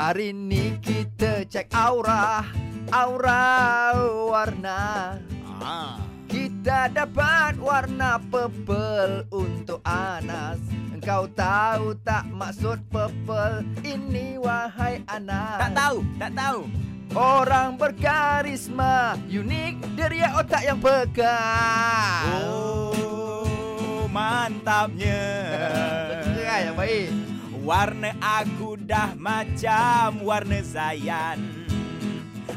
Hari 0.00 0.32
ni 0.32 0.80
kita 0.80 1.44
cek 1.44 1.76
aura 1.76 2.40
Aura 2.88 3.92
warna 4.32 4.80
Ah. 5.60 6.00
Kita 6.24 6.88
dapat 6.88 7.60
warna 7.60 8.16
purple 8.16 9.28
untuk 9.28 9.84
Anas 9.84 10.56
Engkau 10.96 11.28
tahu 11.36 11.92
tak 12.00 12.24
maksud 12.32 12.80
purple 12.88 13.60
ini 13.84 14.40
wahai 14.40 15.04
Anas 15.04 15.68
Tak 15.68 15.76
tahu, 15.76 15.96
tak 16.16 16.32
tahu. 16.32 16.60
Orang 17.12 17.76
berkarisma 17.76 19.20
Unik 19.28 20.00
deria 20.00 20.32
otak 20.32 20.64
yang 20.64 20.80
pekat 20.80 22.40
Oh, 22.48 24.08
mantapnya. 24.08 25.20
Betul 26.24 26.40
yang 26.40 26.72
baik 26.80 27.29
Warna 27.60 28.16
aku 28.24 28.80
dah 28.80 29.12
macam 29.20 30.24
warna 30.24 30.64
Zayan. 30.64 31.36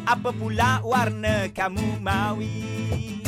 Apa 0.07 0.31
pula 0.31 0.79
warna 0.79 1.51
kamu 1.51 1.99
maui? 1.99 3.19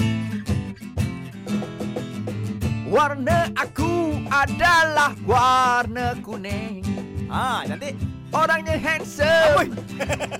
Warna 2.87 3.51
aku 3.59 4.15
adalah 4.31 5.11
warna 5.27 6.15
kuning 6.23 6.79
Ah, 7.27 7.67
cantik. 7.67 7.97
Orangnya 8.31 8.79
handsome 8.79 9.75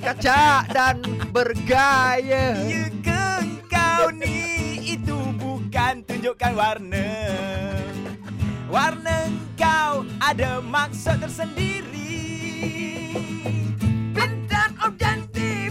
Kacak 0.03 0.71
dan 0.71 1.03
bergaya 1.35 2.55
Ya 2.63 2.87
ke 3.03 3.25
kau 3.67 4.11
ni 4.11 4.79
itu 4.95 5.15
bukan 5.35 6.03
tunjukkan 6.07 6.53
warna. 6.55 7.07
Warna 8.71 9.31
ada 10.25 10.57
maksud 10.57 11.21
tersendiri. 11.21 12.17
Bintang 14.09 14.73
objektif 14.81 15.69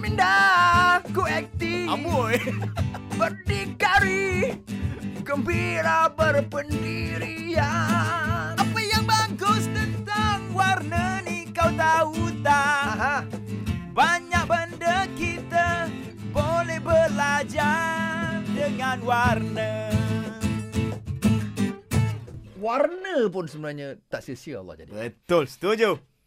Minda 0.00 0.96
ku 1.12 1.28
aktif 1.28 1.84
Amboi. 1.84 2.40
Berdikari 3.20 4.56
Gembira 5.24 6.12
berpendirian 6.12 8.56
Apa 8.56 8.80
yang 8.80 9.04
bagus 9.08 9.64
tentang 9.72 10.52
warna 10.56 11.20
ni 11.24 11.48
kau 11.52 11.68
tahu 11.72 12.32
tak? 12.40 12.84
Aha. 12.96 13.24
Banyak 13.92 14.44
benda 14.44 15.08
kita 15.16 15.88
boleh 16.32 16.80
belajar 16.80 18.40
dengan 18.52 19.00
warna. 19.00 19.95
Warna 22.66 23.30
pun 23.30 23.46
sebenarnya 23.46 23.94
tak 24.10 24.26
sia-sia 24.26 24.58
Allah 24.58 24.74
jadi 24.74 24.90
Betul, 24.90 25.46
setuju. 25.46 26.02